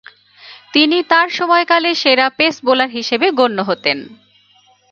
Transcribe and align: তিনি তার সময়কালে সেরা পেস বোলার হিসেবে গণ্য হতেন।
তিনি 0.73 0.97
তার 1.03 1.27
সময়কালে 1.29 1.91
সেরা 1.95 2.27
পেস 2.37 2.55
বোলার 2.65 2.89
হিসেবে 2.89 3.27
গণ্য 3.39 3.57
হতেন। 3.61 3.97